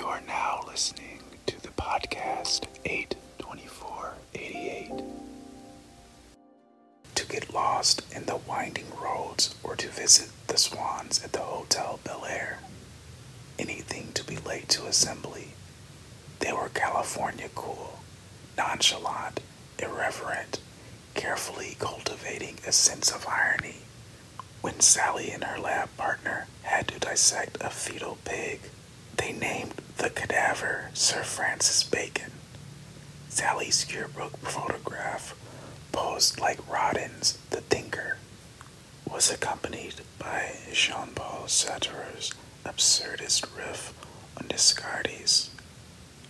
[0.00, 4.90] You are now listening to the podcast 82488.
[7.16, 12.00] To get lost in the winding roads or to visit the swans at the Hotel
[12.02, 12.60] Bel Air.
[13.58, 15.48] Anything to be late to assembly.
[16.38, 17.98] They were California cool,
[18.56, 19.40] nonchalant,
[19.78, 20.60] irreverent,
[21.12, 23.80] carefully cultivating a sense of irony.
[24.62, 28.60] When Sally and her lab partner had to dissect a fetal pig,
[29.18, 32.30] they named the cadaver Sir Francis Bacon.
[33.28, 35.34] Sally's yearbook photograph,
[35.92, 38.16] posed like Rodin's The Thinker,
[39.06, 42.32] was accompanied by Jean Paul Sartre's
[42.64, 43.92] absurdist riff
[44.38, 45.50] on Descartes.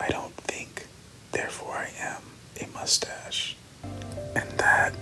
[0.00, 0.86] I don't think,
[1.30, 2.22] therefore I am
[2.60, 3.56] a mustache.
[4.34, 4.94] And that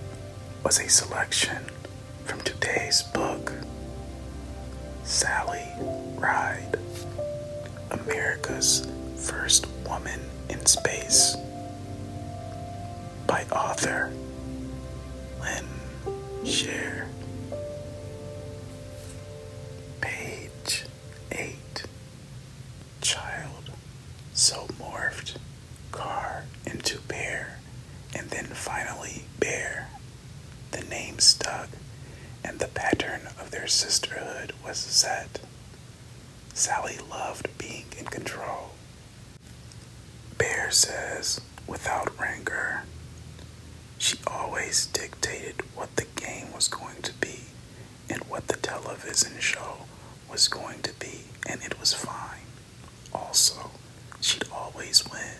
[0.63, 1.65] was a selection
[2.27, 3.53] from today's book
[5.05, 5.67] Sally
[6.17, 6.78] Ride,
[7.91, 11.37] America's First Woman in Space,
[13.27, 14.13] by author
[15.41, 15.67] Lynn
[16.45, 17.07] Sherr.
[20.01, 20.85] Page
[21.33, 21.85] 8
[23.01, 23.71] Child,
[24.33, 25.37] so morphed,
[25.93, 27.59] car into bear,
[28.15, 29.89] and then finally bear.
[30.73, 31.69] The name stuck
[32.45, 35.41] and the pattern of their sisterhood was set.
[36.59, 38.71] Sally loved being in control.
[40.39, 42.83] Bear says, without rancor,
[43.97, 47.43] she always dictated what the game was going to be
[48.11, 49.87] and what the television show
[50.31, 52.47] was going to be, and it was fine.
[53.15, 53.71] Also,
[54.21, 55.39] she'd always win.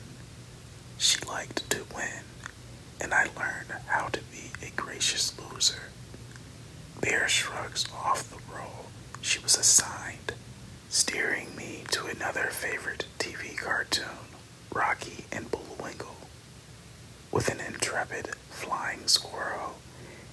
[0.99, 2.23] She liked to win,
[3.01, 5.91] and I learned how to be a gracious loser.
[7.01, 8.87] Bear shrugs off the role
[9.21, 10.33] she was assigned,
[10.89, 14.07] steering me to another favorite TV cartoon,
[14.73, 16.17] Rocky and Bullwinkle,
[17.31, 19.75] with an intrepid flying squirrel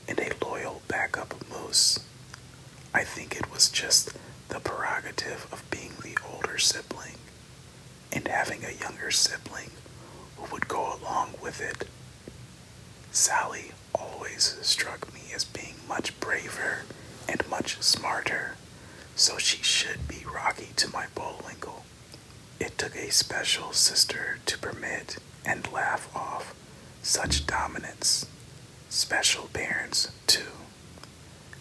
[0.07, 1.99] and a loyal backup moose.
[2.93, 4.15] I think it was just
[4.47, 7.15] the prerogative of being the older sibling
[8.11, 9.71] and having a younger sibling
[10.37, 11.87] who would go along with it.
[13.11, 16.83] Sally always struck me as being much braver
[17.27, 18.55] and much smarter,
[19.15, 21.83] so she should be Rocky to my Bullwinkle.
[22.59, 26.53] It took a special sister to permit and laugh off
[27.01, 28.25] such dominance.
[28.89, 30.51] Special parents, too.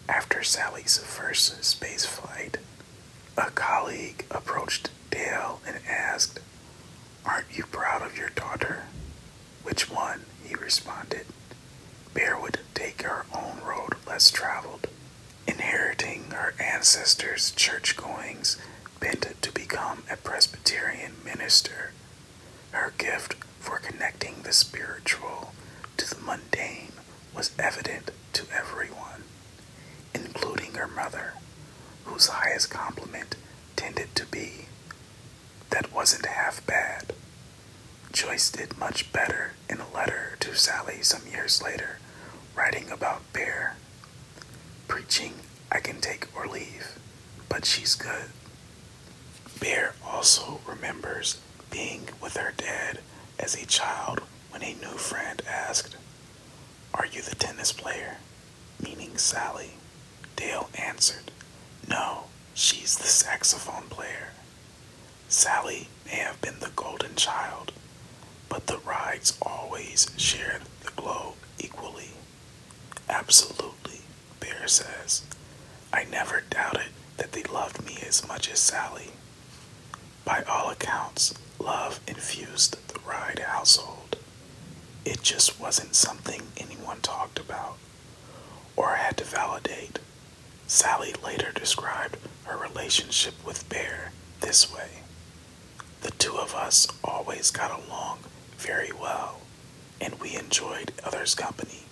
[0.08, 2.58] After Sally's first space flight,
[3.36, 6.40] a colleague approached Dale and asked,
[7.24, 8.84] Aren't you proud of your daughter?
[9.62, 10.22] Which one?
[10.44, 11.26] he responded.
[12.12, 14.73] Bear would take her own road less traveled,
[16.84, 18.58] ancestors' church goings,
[19.00, 21.92] bent to become a Presbyterian minister.
[22.72, 25.54] Her gift for connecting the spiritual
[25.96, 26.92] to the mundane
[27.34, 29.24] was evident to everyone,
[30.14, 31.32] including her mother,
[32.04, 33.36] whose highest compliment
[33.76, 34.66] tended to be,
[35.70, 37.14] That wasn't half bad.
[38.12, 41.98] Joyce did much better in a letter to Sally some years later,
[42.54, 43.76] writing about Bear.
[44.86, 45.32] Preaching
[45.70, 46.98] I can take or leave,
[47.48, 48.30] but she's good.
[49.60, 53.00] Bear also remembers being with her dad
[53.38, 54.20] as a child
[54.50, 55.96] when a new friend asked,
[56.94, 58.18] Are you the tennis player?
[58.80, 59.72] Meaning Sally.
[60.36, 61.30] Dale answered,
[61.88, 64.30] No, she's the saxophone player.
[65.28, 67.72] Sally may have been the golden child,
[68.48, 72.10] but the rides always shared the glow equally.
[73.08, 74.00] Absolutely,
[74.40, 75.22] Bear says.
[76.14, 79.10] Never doubted that they loved me as much as Sally.
[80.24, 84.16] By all accounts, love infused the Ride household.
[85.04, 87.78] It just wasn't something anyone talked about
[88.76, 89.98] or had to validate.
[90.68, 95.00] Sally later described her relationship with Bear this way
[96.02, 98.18] The two of us always got along
[98.56, 99.40] very well,
[100.00, 101.82] and we enjoyed others' company,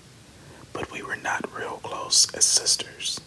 [0.73, 3.19] but we were not real close as sisters.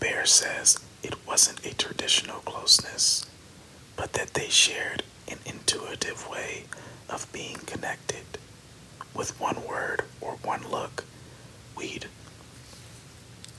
[0.00, 3.26] Bear says it wasn't a traditional closeness,
[3.96, 6.64] but that they shared an intuitive way
[7.08, 8.24] of being connected.
[9.14, 11.04] With one word or one look,
[11.76, 12.06] we'd.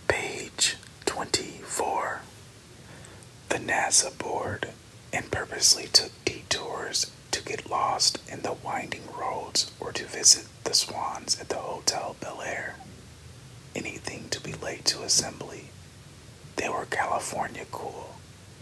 [0.07, 2.21] Page 24.
[3.49, 4.69] The NASA board
[5.13, 10.73] and purposely took detours to get lost in the winding roads or to visit the
[10.73, 12.75] swans at the Hotel Bel Air.
[13.75, 15.70] Anything to be late to assembly.
[16.61, 18.17] They were California cool,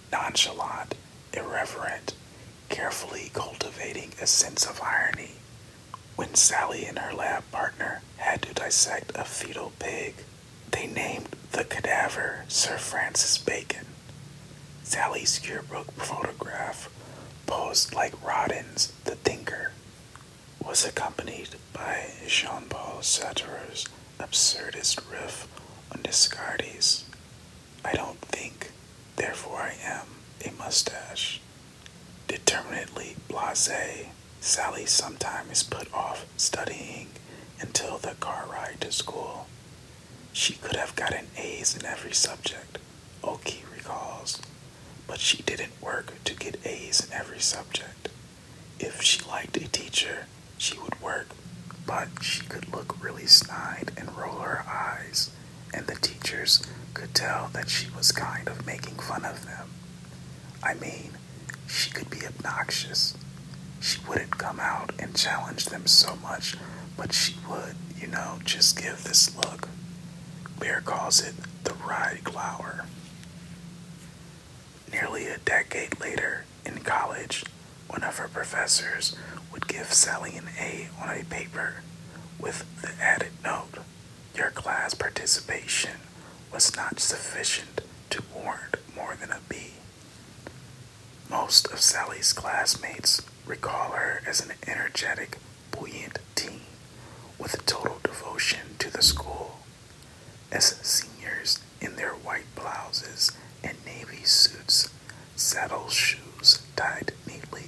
[0.10, 0.96] nonchalant,
[1.34, 2.13] irreverent,
[2.69, 5.31] carefully cultivating a sense of irony
[6.16, 10.16] when Sally and her lab partner had to dissect a fetal pig.
[10.72, 13.86] They named the cadaver Sir Francis Bacon.
[14.84, 16.90] Sally's yearbook photograph,
[17.48, 19.74] posed like Rodin's The Thinker,
[20.66, 23.86] was accompanied by Jean Paul Sartre's
[24.18, 25.50] absurdist riff
[25.94, 27.04] on Descartes.
[27.84, 28.72] I don't think,
[29.16, 30.06] therefore I am,
[30.46, 31.42] a mustache.
[32.28, 33.70] Determinedly blase,
[34.42, 37.08] Sally sometimes put off studying
[37.60, 39.48] until the car ride to school.
[40.34, 42.78] She could have gotten A's in every subject,
[43.24, 44.42] Okie recalls,
[45.08, 48.10] but she didn't work to get A's in every subject.
[48.80, 50.28] If she liked a teacher,
[50.58, 51.30] she would work,
[51.86, 55.31] but she could look really snide and roll her eyes,
[55.74, 56.62] and the teachers
[57.00, 59.69] could tell that she was kind of making fun of them.
[60.62, 61.12] I mean,
[61.66, 63.16] she could be obnoxious.
[63.80, 66.57] She wouldn't come out and challenge them so much,
[66.98, 69.69] but she would, you know, just give this look.
[70.60, 72.84] Bear calls it the ride glower.
[74.92, 77.45] Nearly a decade later, in college,
[77.88, 79.16] one of her professors
[79.54, 81.75] would give Sally an A on a paper
[82.38, 83.78] with the added note
[84.36, 85.92] Your class participation
[86.51, 89.74] was not sufficient to warrant more than a B.
[91.30, 95.38] Most of Sally's classmates recall her as an energetic,
[95.72, 96.62] buoyant teen
[97.38, 99.60] with a total devotion to the school.
[100.51, 103.31] As seniors in their white blouses
[103.63, 104.90] and navy suits,
[105.36, 107.68] saddle shoes tied neatly,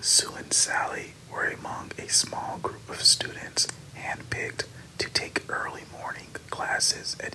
[0.00, 4.64] Sue and Sally were among a small group of students handpicked
[4.98, 7.34] to take early morning classes at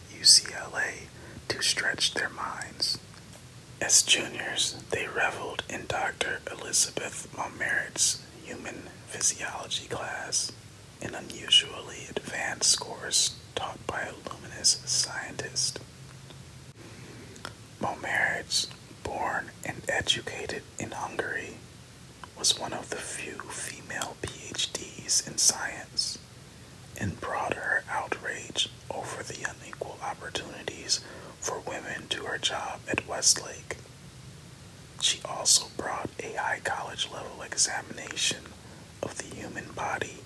[1.57, 2.99] To stretch their minds.
[3.81, 6.39] As juniors, they reveled in Dr.
[6.51, 10.51] Elizabeth Mommaerts's human physiology class,
[11.01, 15.79] an unusually advanced course taught by a luminous scientist.
[17.81, 18.67] Mommaerts,
[19.01, 21.57] born and educated in Hungary,
[22.37, 26.19] was one of the few female PhDs in science
[26.99, 31.01] and brought her outrage over the unequal opportunities
[31.47, 33.77] for women to her job at Westlake.
[34.99, 38.43] She also brought a high college level examination
[39.01, 40.17] of the human body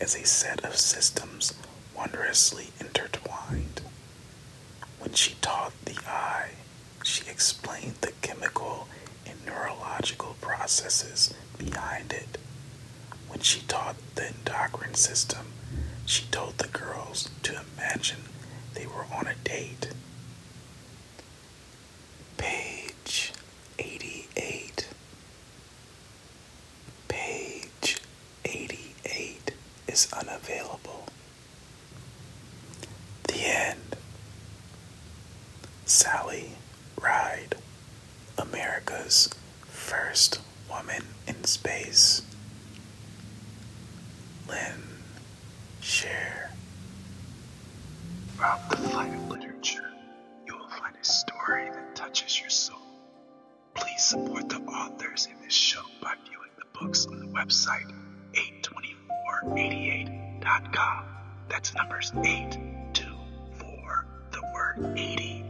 [0.00, 1.52] as a set of systems
[1.94, 3.82] wondrously intertwined.
[4.98, 6.52] When she taught the eye,
[7.02, 8.88] she explained the chemical
[9.26, 12.38] and neurological processes behind it.
[13.28, 15.48] When she taught the endocrine system,
[16.06, 18.22] she told the girls to imagine
[18.72, 19.88] they were on a date
[22.36, 23.32] Page
[23.78, 24.88] 88.
[27.08, 27.98] Page
[28.44, 29.52] 88
[29.88, 31.06] is unavailable.
[33.28, 33.96] The end.
[35.86, 36.50] Sally
[37.00, 37.56] Ride,
[38.74, 39.30] America's
[39.60, 42.22] first woman in space.
[44.48, 44.82] Lynn
[45.80, 46.48] Sherr.
[48.34, 49.92] Throughout the flight of literature,
[50.44, 52.80] you will find a story that touches your soul.
[53.74, 57.92] Please support the authors in this show by viewing the books on the website
[58.34, 61.04] 82488.com.
[61.48, 65.44] That's numbers 824, the word 80